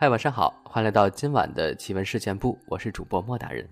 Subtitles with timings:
[0.00, 3.68] 嗨，晚上好，欢迎来到今晚的奇闻事件部，我是主播莫大人。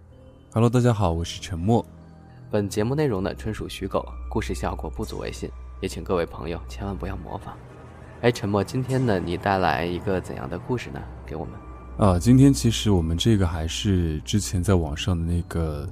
[0.53, 1.83] Hello，大家好，我是陈默。
[2.51, 5.51] 本节目内容呢纯属虚构，故事效果不足为信，
[5.81, 7.57] 也请各位朋友千万不要模仿。
[8.21, 11.01] 哎，陈默，今天呢你带来一个怎样的故事呢？
[11.25, 11.55] 给我们？
[11.97, 15.89] 啊，今天其实我们这个还是之前在网上的那个，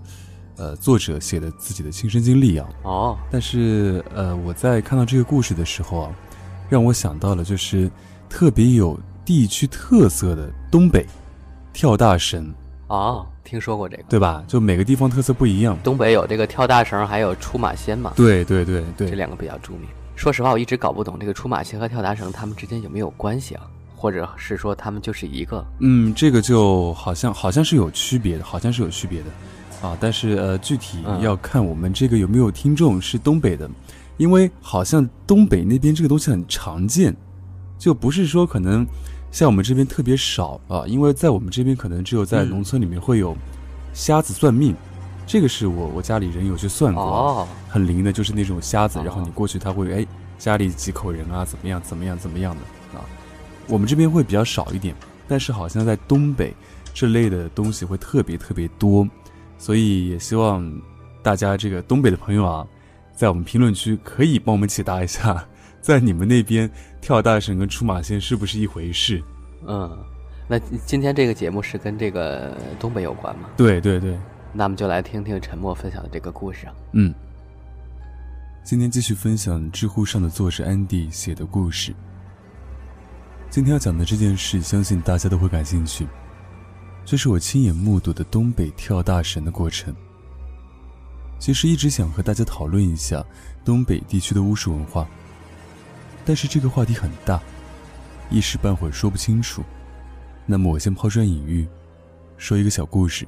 [0.59, 2.68] 呃，作者写的自己的亲身经历啊。
[2.82, 6.12] 哦，但是呃，我在看到这个故事的时候啊，
[6.68, 7.91] 让我想到了就是
[8.29, 11.05] 特别有地区特色的东北
[11.73, 12.55] 跳大神，
[12.87, 14.05] 哦，听说过这个。
[14.09, 14.45] 对吧？
[14.47, 15.77] 就每个地方特色不一样。
[15.83, 19.89] 东北有这个跳大绳，还有出马仙嘛，对对对对，这两个比较著名。
[20.15, 23.67] 说实话，我一直搞不懂这个出马仙和跳大绳他们之间有没有关系啊？
[23.97, 25.67] 或者是说他们就是一个？
[25.81, 33.69] 嗯，这个就好像好像是有区别的，好像是有区别的，啊，但是呃，具体嗯要看我们这个有没有听众是东北的，
[34.19, 37.15] 因为好像东北那边这个东西很常见，
[37.79, 38.87] 就不是说可能
[39.37, 42.48] 像我们这边特别少啊，因为在我们这边可能只有在嗯。
[42.48, 43.37] 农村里面会有
[43.93, 44.75] 瞎子算命，
[45.27, 50.06] 这个是我我家里人有去算过，哦，很灵的，就是那种瞎子，哦然后你过去他会哎
[50.39, 53.05] 家里几口人啊，怎么样怎么样怎么样的啊，
[53.69, 54.95] 我们这边会比较少一点，
[55.28, 56.55] 但是好像在东北
[56.95, 59.06] 这类的东西会特别特别多，
[59.59, 60.67] 所以也希望
[61.23, 62.67] 大家这个东北的朋友啊，
[63.15, 65.47] 在我们评论区可以帮我们解答一下，
[65.87, 66.69] 在你们那边
[67.01, 69.23] 跳大神跟出马仙是不是一回事？
[69.69, 69.97] 嗯，
[70.48, 73.48] 那今天这个节目是跟这个东北有关吗？
[73.56, 74.19] 对对对，
[74.53, 76.75] 那我们就来听听陈默分享的这个故事啊。
[76.95, 77.15] 嗯。
[78.65, 81.95] 今天继续分享知乎上的作者安迪写的故事。
[83.48, 86.05] 今天要讲的这件事，相信大家都会感兴趣。
[87.05, 89.95] 这是我亲眼目睹的东北跳大神的过程。
[91.39, 93.25] 其实一直想和大家讨论一下
[93.65, 95.06] 东北地区的巫术文化，
[96.27, 97.41] 但是这个话题很大，
[98.28, 99.62] 一时半会儿说不清楚。
[100.44, 101.66] 那么我先抛砖引玉，
[102.36, 103.26] 说一个小故事。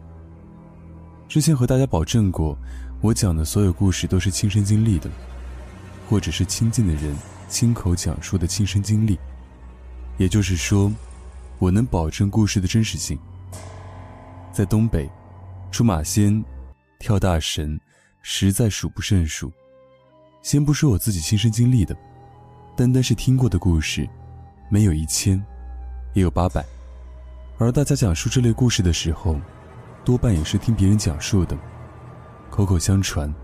[1.29, 2.59] 之前和大家保证过，
[3.01, 5.09] 我讲的所有故事都是亲身经历的，
[6.09, 7.15] 或者是亲近的人
[7.49, 9.17] 亲口讲述的亲身经历。
[10.17, 10.93] 也就是说，
[11.61, 13.17] 我能保证故事的真实性。
[14.53, 15.09] 在东北，
[15.71, 16.45] 出马仙、
[16.99, 17.81] 跳大神，
[18.23, 19.53] 实在数不胜数。
[20.43, 21.97] 先不说我自己亲身经历的，
[22.79, 24.09] 单单是听过的故事，
[24.69, 25.45] 没有一千，
[26.15, 26.65] 也有八百。
[27.59, 29.37] 而大家讲述这类故事的时候，
[30.05, 31.59] 多半也是听别人讲述的，
[32.49, 33.35] 口口相传。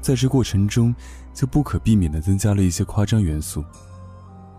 [0.00, 0.94] 在这过程中，
[1.34, 3.62] 就不可避免地增加了一些夸张元素。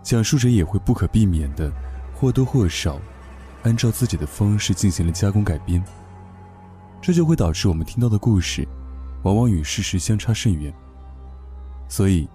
[0.04, 1.68] 讲述者也会不可避免的
[2.14, 3.00] 或多或少
[3.64, 5.82] 按照自己的方式进行了加工改编，
[7.02, 8.64] 这就会导致我们听到的故事
[9.24, 10.72] 往往与事实相差甚远。
[11.88, 12.28] 所以，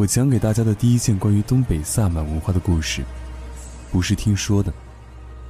[0.00, 3.04] 我讲给大家的第一件关于东北萨满文化的故事，
[3.92, 4.72] 不是听说的，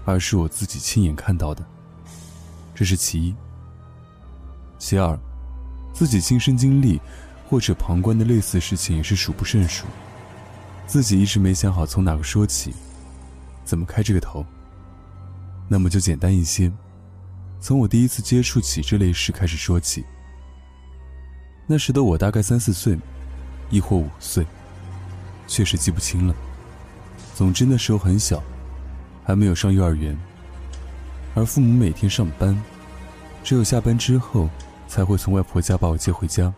[0.05, 1.65] 而是我自己亲眼看到的。
[2.75, 3.33] 这是其一。
[4.77, 5.17] 其二，
[5.93, 7.01] 自己亲身经历
[7.49, 9.87] 或者旁观的类似事情也是数不胜数。
[10.85, 12.75] 自己一直没想好从哪个说起，
[13.65, 14.45] 怎么开这个头。
[15.69, 16.73] 那么就简单一些，
[17.61, 20.05] 从我第一次接触起这类事开始说起。
[21.69, 22.99] 那时的我大概三四岁，
[23.71, 24.47] 亦或五岁，
[25.47, 26.35] 确实记不清了。
[27.35, 28.43] 总之那时候很小，
[29.25, 30.17] 还没有上幼儿园，
[31.35, 32.61] 而父母每天上班，
[33.43, 34.51] 只有下班之后
[34.87, 36.53] 才会从外婆家把我接回家。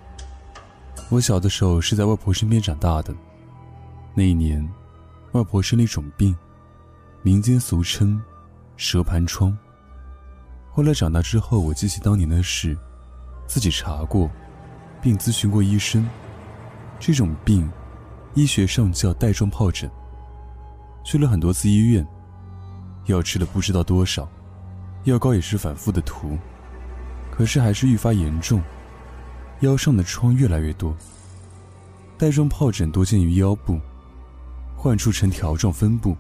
[1.11, 3.15] 我小的时候是在外婆身边长大的。
[4.15, 4.67] 那一年，
[5.33, 6.35] 外婆生了一种病，
[7.23, 8.21] 民间俗称
[8.77, 9.57] “蛇盘疮”。
[10.73, 12.77] 后来长大之后，我记起当年的事，
[13.47, 14.31] 自己查过，
[15.03, 16.09] 并咨询过医生。
[17.05, 17.69] 这种病，
[18.35, 19.91] 医学上叫带状疱疹。
[21.03, 22.07] 去了很多次医院，
[23.07, 24.31] 药吃了不知道多少，
[25.03, 26.39] 药膏也是反复的涂，
[27.29, 28.63] 可是还是愈发严重，
[29.63, 30.95] 腰上的疮越来越多。
[32.17, 33.81] 带状疱疹多见于腰部。
[34.77, 36.17] 患处呈条状分布，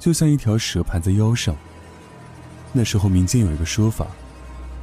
[0.00, 1.54] 就像一条蛇盘在腰上。
[2.72, 4.08] 那时候民间有一个说法，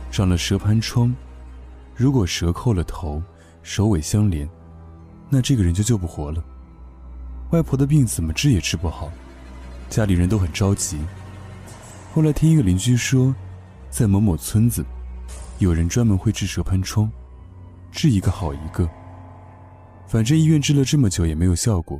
[0.10, 1.14] 长了蛇盘疮，
[1.98, 3.22] 如果蛇扣了头，
[3.62, 4.50] 首尾相连，
[5.34, 6.44] 那这个人就救不活了。
[7.52, 9.10] 外婆的病怎么治也治不好，
[9.90, 11.00] 家里人都很着急。
[12.14, 13.34] 后来听一个邻居说，
[13.90, 14.86] 在某某村子，
[15.60, 17.10] 有人专门会治蛇喷疮，
[17.92, 18.90] 治一个好一个。
[20.06, 21.98] 反正医院治了这么久也没有效果。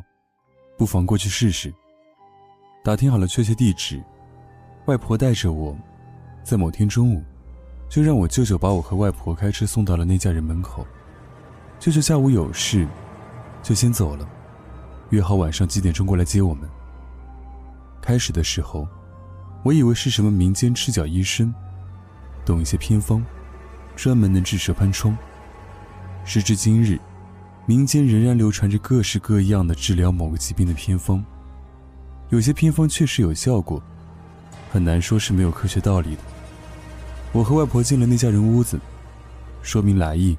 [0.78, 1.74] 不妨过去试试。
[2.84, 4.04] 打听好了确切地址，
[4.88, 5.78] 外婆带着我，
[6.44, 7.24] 在某天中午，
[7.88, 10.86] 就让我舅舅把我和外婆开车送到了那家人门口。
[11.80, 12.88] 舅舅下午有事，
[13.64, 14.28] 就先走了，
[15.10, 16.68] 约好晚上几点钟过来接我们。
[18.02, 18.88] 开始的时候，
[19.64, 21.54] 我以为是什么民间赤脚医生，
[22.44, 23.24] 懂一些偏方，
[23.96, 25.16] 专门能治蛇盘疮。
[26.26, 27.00] 时至今日，
[27.66, 31.24] 民间仍然流传着各式各样的治疗某个疾病的偏方，
[32.30, 33.82] 有些偏方确实有效果，
[34.72, 36.22] 很难说是没有科学道理的。
[37.32, 38.80] 我和外婆进了那家人屋子，
[39.62, 40.38] 说明来意。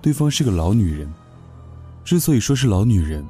[0.00, 1.12] 对方是个老女人，
[2.04, 3.24] 之所以说是老女人，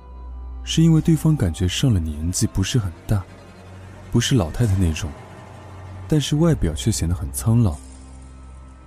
[0.65, 3.23] 是因为对方感觉上了年纪，不是很大，
[4.11, 5.09] 不是老太太那种，
[6.09, 7.77] 但是外表却显得很苍老。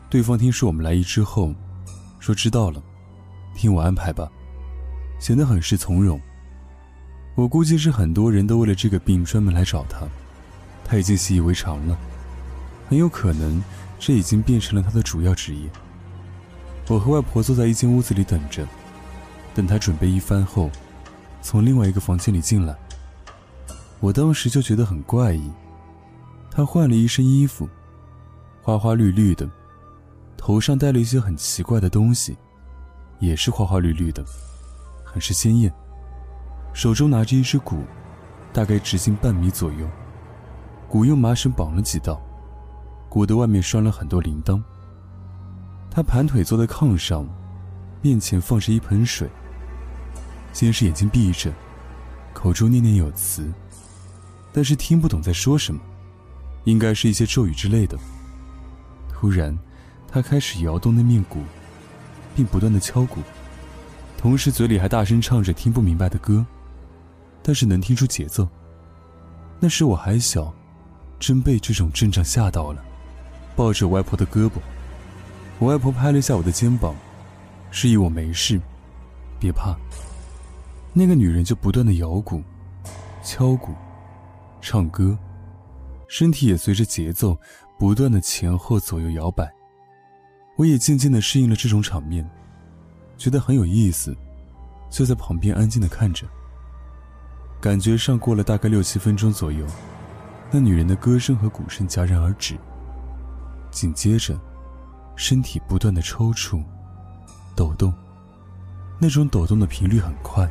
[0.10, 1.54] 对方听说我们来意之后，
[2.20, 2.84] 说知道了，
[3.56, 4.30] 听我安排吧，
[5.20, 6.20] 显得很是从容。
[7.36, 10.06] 我估计是很多人都为了这个病专门来找他，
[10.84, 11.98] 他已经习以为常了。
[12.90, 13.64] 很有可能，
[14.00, 15.62] 这已经变成了他的主要职业。
[16.88, 18.66] 我和外婆坐在一间屋子里等着，
[19.58, 20.70] 等他准备一番后，
[21.42, 22.78] 从另外一个房间里进来。
[24.00, 25.52] 我当时就觉得很怪异，
[26.52, 27.68] 他换了一身衣服，
[28.62, 29.50] 花花绿绿的，
[30.38, 32.38] 头上戴了一些很奇怪的东西，
[33.18, 34.24] 也是花花绿绿的，
[35.04, 35.74] 很是鲜艳。
[36.72, 37.84] 手中拿着一只鼓，
[38.54, 39.90] 大概直径半米左右，
[40.88, 42.22] 鼓用麻绳绑了几道。
[43.10, 44.62] 鼓的外面拴了很多铃铛。
[45.90, 47.28] 他盘腿坐在炕上，
[48.04, 49.28] 面前放着一盆水。
[50.58, 51.54] 先是眼睛闭着，
[52.34, 53.54] 口中念念有词，
[54.52, 55.80] 但是听不懂在说什么，
[56.64, 57.96] 应该是一些咒语之类的。
[59.08, 59.56] 突然，
[60.12, 61.44] 他开始摇动那面鼓，
[62.36, 63.20] 并不断的敲鼓，
[64.18, 66.44] 同时嘴里还大声唱着听不明白的歌，
[67.44, 68.50] 但是能听出节奏。
[69.60, 70.52] 那时我还小，
[71.20, 72.84] 真被这种阵仗吓到了。
[73.56, 74.54] 抱着外婆的胳膊，
[75.60, 76.96] 我外婆拍了一下我的肩膀，
[77.70, 78.60] 示意我没事，
[79.40, 79.78] 别怕。
[80.94, 82.44] 那个女人就不断的摇鼓、
[83.24, 83.74] 敲鼓、
[84.62, 85.18] 唱歌，
[86.08, 87.38] 身体也随着节奏
[87.78, 89.52] 不断的前后左右摇摆。
[90.56, 92.28] 我也渐渐的适应了这种场面，
[93.16, 94.16] 觉得很有意思，
[94.90, 96.26] 就在旁边安静的看着。
[97.62, 99.66] 感觉上过了大概六七分钟左右，
[100.50, 102.58] 那女人的歌声和鼓声戛然而止。
[103.70, 104.40] 紧接着，
[105.16, 106.64] 身体不断的抽搐、
[107.56, 107.94] 抖动，
[109.00, 110.50] 那种抖动的频率很快，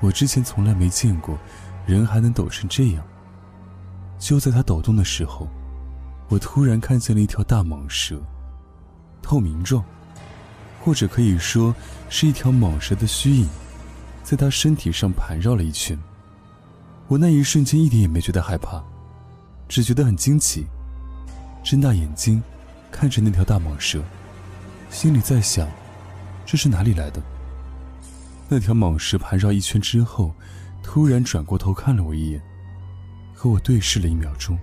[0.00, 1.36] 我之前从来没见过，
[1.86, 3.04] 人还能抖成这样。
[4.18, 5.48] 就在他抖动的时候，
[6.28, 8.20] 我突然看见了一条大蟒蛇，
[9.22, 9.84] 透明状，
[10.80, 11.74] 或者可以说
[12.08, 13.48] 是一条蟒蛇的虚影，
[14.22, 15.98] 在他身体上盘绕了一圈。
[17.06, 18.82] 我那一瞬间一点也没觉得害怕，
[19.68, 20.66] 只觉得很惊奇。
[21.64, 22.42] 睁大眼睛，
[22.90, 24.02] 看着那条大蟒蛇，
[24.90, 25.68] 心里在想：
[26.44, 27.20] 这是哪里来的？
[28.48, 30.34] 那条蟒蛇盘绕一圈之后，
[30.82, 32.42] 突然转过头看了我一眼，
[33.34, 34.58] 和我对视了一秒钟，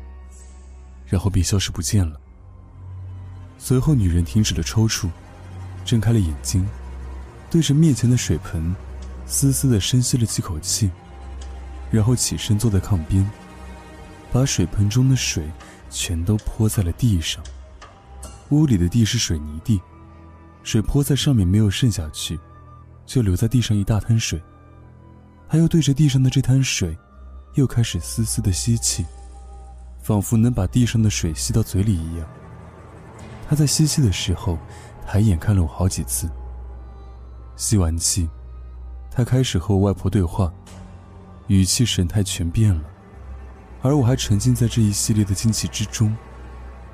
[1.06, 2.20] 然后便消失不见了。
[3.58, 5.10] 随后，女人停止了抽搐，
[5.86, 6.68] 睁开了眼睛，
[7.50, 8.76] 对着面前的水盆，
[9.26, 10.90] 嘶嘶地深吸了几口气，
[11.92, 13.30] 然后起身坐在炕边，
[14.32, 15.50] 把水盆中的水。
[15.88, 17.42] 全都泼在了地上。
[18.50, 19.80] 屋里的地是水泥地，
[20.62, 22.38] 水泼在上面没有渗下去，
[23.06, 24.42] 就留在地上一大滩水。
[25.48, 26.98] 他又对着地上的这滩水，
[27.53, 29.06] 又开始丝丝的吸气，
[30.01, 32.27] 仿佛能把地上的水吸到嘴里一样。
[33.48, 34.58] 他在吸气的时候，
[35.06, 36.29] 抬眼看了我好几次。
[37.56, 38.27] 吸完气，
[39.12, 40.51] 他开始和我外婆对话，
[41.48, 42.82] 语气神态全变了。
[43.82, 46.13] 而我还沉浸在这一系列的惊奇之中，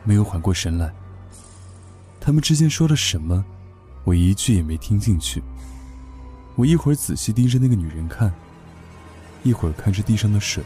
[0.03, 0.93] 没有缓过神来。
[2.19, 3.43] 他们之间说了什么，
[4.03, 5.41] 我一句也没听进去。
[6.55, 8.31] 我一会儿仔细盯着那个女人看，
[9.43, 10.63] 一会儿看着地上的水，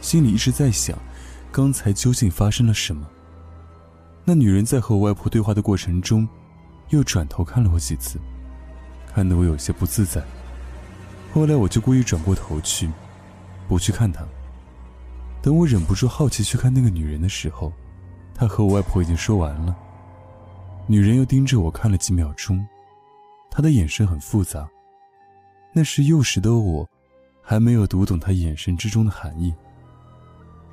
[0.00, 0.98] 心里一直在想，
[1.50, 3.08] 刚才究竟发生了什么。
[4.24, 6.28] 那女人在和我外婆对话的过程中，
[6.90, 8.18] 又转头看了我几次，
[9.14, 10.22] 看得我有些不自在。
[11.32, 12.90] 后来我就故意转过头去，
[13.68, 14.24] 不去看她。
[15.42, 17.72] 等我忍不住好奇去看那个女人的时候，
[18.34, 19.76] 她和我外婆已经说完了。
[20.86, 22.66] 女人又盯着我看了几秒钟，
[23.54, 24.68] 他的眼神很复杂。
[25.72, 26.88] 那时幼时的我，
[27.40, 29.54] 还没有读懂他眼神之中的含义。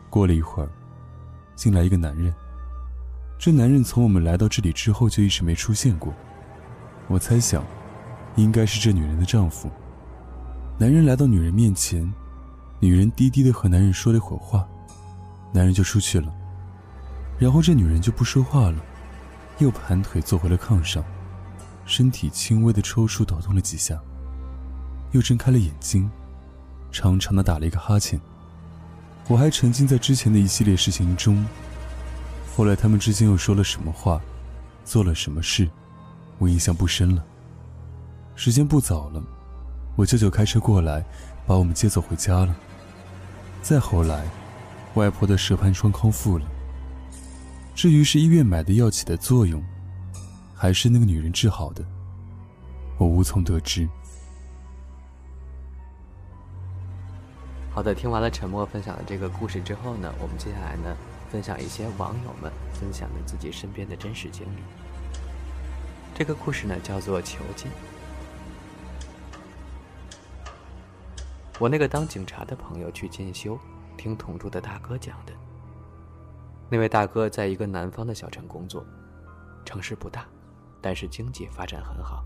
[0.09, 0.69] 过了一会儿，
[1.53, 2.33] 进来一个男人。
[3.37, 6.11] 这男人从我们来到这里之后就一直没出现过。
[7.07, 7.63] 我猜想，
[8.35, 9.69] 应该是这女人的丈夫。
[10.79, 12.11] 男人来到女人面前。
[12.79, 14.67] 女人低低的和男人说了一会儿话，
[15.53, 16.33] 男人就出去了。
[17.37, 18.83] 然后这女人就不说话了，
[19.59, 21.03] 又盘腿坐回了炕上，
[21.91, 23.99] 身体轻微的抽搐抖动了几下，
[25.11, 26.09] 又睁开了眼睛，
[26.89, 28.17] 长长的打了一个哈欠。
[29.27, 31.45] 我还沉浸在之前的一系列事情中。
[32.55, 34.21] 后来他们之间又说了什么话，
[34.85, 35.69] 做了什么事，
[36.37, 37.21] 我印象不深了。
[38.35, 39.21] 时间不早了，
[39.97, 41.03] 我舅舅开车过来，
[41.45, 42.55] 把我们接走回家了。
[43.61, 44.23] 再后来，
[44.93, 46.45] 外婆的蛇盘疮康复了。
[47.75, 49.61] 至于是医院买的药起的作用，
[50.61, 51.83] 还是那个女人治好的，
[52.99, 53.89] 我无从得知。
[57.73, 60.95] 好的，听完了沉默分享的这个故事之后呢，我们接下来呢，
[61.31, 64.61] 分享一些网友们分享的自己身边的真实经历。
[66.13, 67.67] 这个故事呢，叫做囚禁。
[71.57, 73.57] 我那个当警察的朋友去进修，
[73.97, 75.33] 听同住的大哥讲的。
[76.69, 78.85] 那位大哥在一个南方的小城工作，
[79.65, 80.23] 城市不大，
[80.81, 82.23] 但是经济发展很好。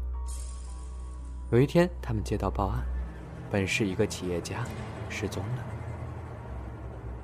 [1.52, 2.84] 有一天，他们接到报案，
[3.52, 4.64] 本是一个企业家。
[5.08, 5.64] 失踪了。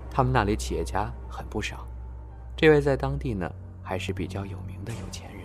[0.09, 1.85] 他们那里企业家很不少，
[2.55, 3.51] 这位在当地呢
[3.83, 5.41] 还是比较有名的有钱人。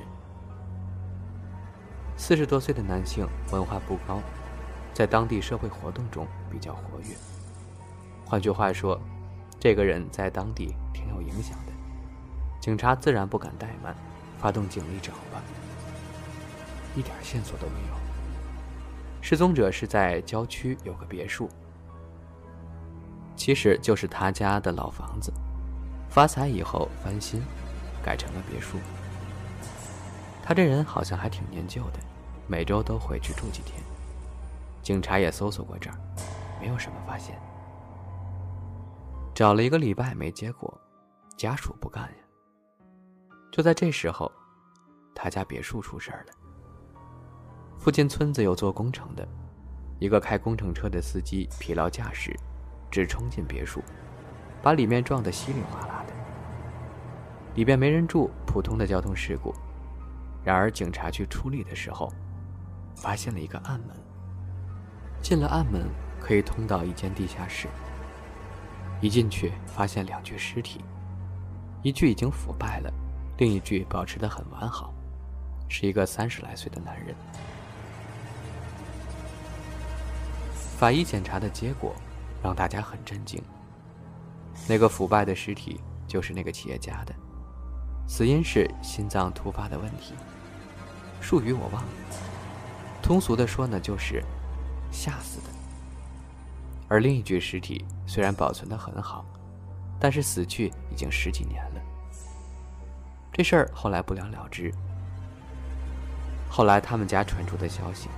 [2.17, 4.21] 四十多岁的男性，文化不高，
[4.93, 7.17] 在当地社会活动中比较活跃。
[8.25, 9.01] 换句话说，
[9.59, 11.73] 这个人在当地挺有影响的。
[12.61, 13.97] 警察自然不敢怠慢，
[14.39, 15.43] 发动警力找吧。
[16.97, 17.95] 一点线索都没有。
[19.21, 21.49] 失踪者是在郊区有个别墅。
[23.37, 25.33] 其实就是他家的老房子，
[26.09, 27.43] 发财以后翻新，
[28.03, 28.79] 改成了别墅。
[30.43, 31.99] 他这人好像还挺念旧的，
[32.47, 33.83] 每周都回去住几天。
[34.83, 35.99] 警察也搜索过这儿，
[36.61, 37.39] 没有什么发现。
[39.35, 40.73] 找了一个礼拜没结果，
[41.37, 42.19] 家属不干呀。
[43.53, 44.31] 就在这时候，
[45.15, 46.33] 他家别墅出事了。
[47.79, 49.27] 附近村子有做工程的，
[49.99, 52.35] 一个开工程车的司机疲劳驾驶。
[52.89, 53.83] 只冲进别墅，
[54.63, 56.15] 把里面撞得稀里哗啦的。
[57.57, 59.53] 里边没人住，普通的交通事故。
[60.43, 62.11] 然而警察去处理的时候，
[62.95, 63.89] 发现了一个暗门。
[65.21, 65.83] 进了暗门，
[66.21, 67.69] 可以通到一间地下室。
[69.01, 70.81] 一进去，发现两具尸体，
[71.83, 72.91] 一具已经腐败了，
[73.37, 74.95] 另一具保持得很完好，
[75.69, 77.15] 是一个三十来岁的男人。
[80.77, 81.95] 法医检查的结果。
[82.43, 83.43] 让大家很震惊。
[84.69, 87.13] 那个腐败的尸体就是那个企业家的，
[88.07, 90.15] 死因是心脏突发的问题，
[91.21, 91.89] 术语我忘了。
[93.03, 94.23] 通俗的说呢，就是
[94.93, 95.49] 吓死的。
[96.87, 99.25] 而另一具尸体虽然保存的很好，
[99.99, 101.81] 但是死去已经十几年了。
[103.33, 104.73] 这事儿后来不了了之。
[106.49, 108.09] 后来他们家传出的消息，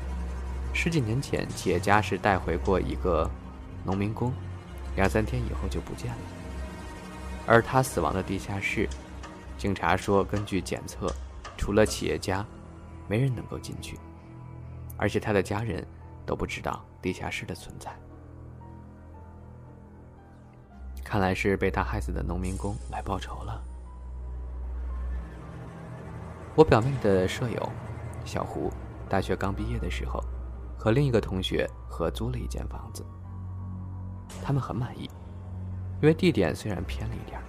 [0.72, 3.28] 十几年前企业家是带回过一个。
[3.84, 4.30] 农民工，
[4.96, 6.18] 两三天以后就不见了。
[7.46, 8.86] 而他死亡的地下室，
[9.56, 11.10] 警察说，根据检测，
[11.56, 12.44] 除了企业家，
[13.06, 13.98] 没人能够进去，
[14.98, 15.86] 而且他的家人
[16.26, 17.90] 都不知道地下室的存在。
[21.02, 23.62] 看来是被他害死的农民工来报仇了。
[26.54, 27.72] 我表妹的舍友
[28.26, 28.70] 小胡，
[29.08, 30.22] 大学刚毕业的时候，
[30.78, 33.04] 和另一个同学合租了一间房子。
[34.42, 35.10] 他们很满意，
[36.00, 37.40] 因为地点虽然偏了一点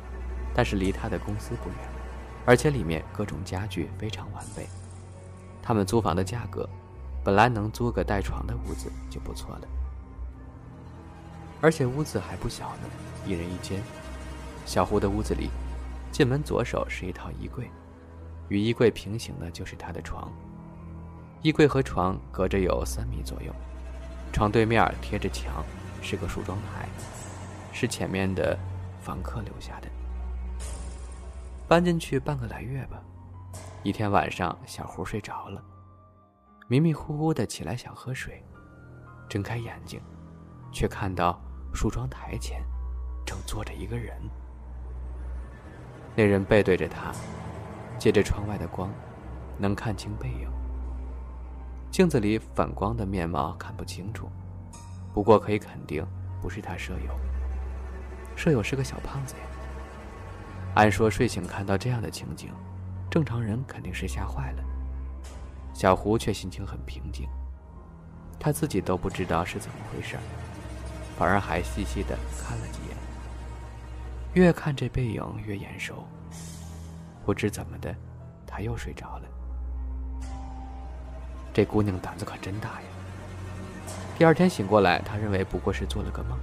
[0.53, 1.77] 但是离他的公司不远，
[2.45, 4.67] 而且里面各种家具非常完备。
[5.62, 6.67] 他们租房的价格，
[7.24, 9.67] 本来能租个带床的屋子就不错了，
[11.62, 12.89] 而且屋子还不小呢，
[13.25, 13.81] 一人一间。
[14.65, 15.50] 小胡的屋子里，
[16.12, 17.69] 进门左手是一套衣柜，
[18.48, 20.31] 与衣柜平行的就是他的床，
[21.41, 23.53] 衣柜和床隔着有三米左右，
[24.31, 25.63] 床对面贴着墙。
[26.01, 26.88] 是个梳妆台，
[27.74, 28.58] 是前面的
[29.01, 29.89] 房客留下的。
[31.67, 33.03] 搬进去半个来月吧，
[33.84, 35.62] 一天晚上，小胡睡着了，
[36.69, 38.41] 迷迷糊糊的起来想喝水，
[39.27, 40.00] 睁开眼睛，
[40.72, 41.38] 却看到
[41.74, 42.63] 梳妆台前
[43.25, 44.17] 正坐着一个人。
[46.15, 47.12] 那人背对着他，
[47.98, 48.89] 借着窗外的光，
[49.58, 50.50] 能看清背影。
[51.91, 54.29] 镜子里反光的面貌看不清楚。
[55.13, 56.05] 不过可以肯定，
[56.41, 57.19] 不是他舍友。
[58.36, 59.41] 舍友是个小胖子呀。
[60.75, 62.53] 按说睡醒看到这样的情景，
[63.10, 64.63] 正常人肯定是吓坏了。
[65.74, 67.27] 小胡却心情很平静，
[68.39, 70.15] 他自己都不知道是怎么回事，
[71.17, 72.96] 反而还细细的看了几眼。
[74.36, 76.05] 越看这背影越眼熟，
[77.25, 77.93] 不知怎么的，
[78.46, 79.27] 他又睡着了。
[81.53, 82.87] 这姑娘胆子可真大呀！
[84.17, 86.37] 第二天醒过来，他认为不过是做了个梦。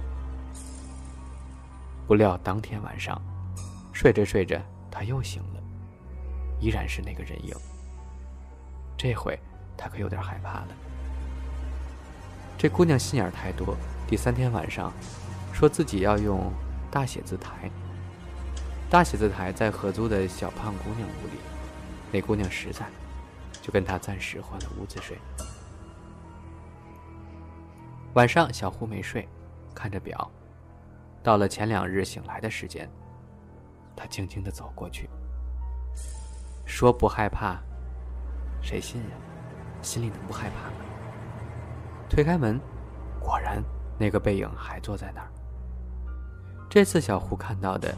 [2.07, 3.21] 不料当天晚上，
[3.93, 4.61] 睡着睡着，
[4.91, 5.61] 他又醒了，
[6.59, 7.55] 依然是那个人影。
[8.97, 9.39] 这回
[9.77, 10.67] 他可有点害怕了。
[12.57, 13.75] 这姑娘心眼太多，
[14.07, 14.91] 第三天晚上，
[15.53, 16.51] 说自己要用
[16.89, 17.69] 大写字台。
[18.89, 21.39] 大写字台在合租的小胖姑娘屋里，
[22.11, 22.85] 那姑娘实在，
[23.67, 25.19] 就跟他暂时换了屋子睡。
[28.13, 29.27] 晚上，小胡没睡，
[29.75, 30.31] 看着表，
[31.21, 32.89] 到了前两日醒来的时间，
[33.93, 35.09] 他轻轻的走过去，
[36.65, 37.59] 说不害怕，
[38.61, 39.17] 谁信呀？
[39.81, 40.85] 心里能不害怕吗？
[42.09, 42.57] 推开门，
[43.19, 43.61] 果然
[43.99, 45.27] 那个背影还坐在那儿。
[46.69, 47.93] 这次小胡看到的。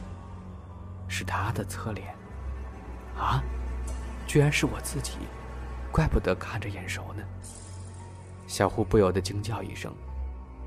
[1.11, 2.15] 是他的侧脸，
[3.17, 3.43] 啊，
[4.27, 5.13] 居然是我自己，
[5.91, 7.24] 怪不得看着眼熟呢。
[8.48, 9.93] 小胡不由得惊叫一声，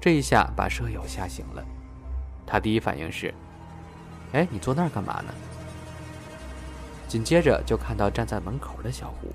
[0.01, 1.65] 这一下把舍友吓醒了。
[2.47, 3.33] 他第一反应是
[4.33, 5.35] ：“哎，你坐那儿干嘛呢？”
[7.09, 9.35] 紧接着就看到站在门口的小胡，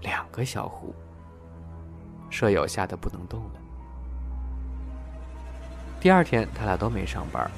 [0.00, 0.94] 两个小胡。
[2.28, 3.50] 舍友吓得不能动了。
[6.00, 7.50] 第二天他俩都没上班，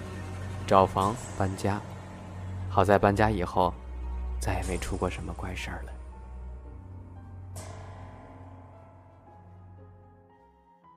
[0.66, 1.80] 找房搬家。
[2.70, 3.74] 好在搬家以后，
[4.38, 5.92] 再也没出过什么怪事儿了。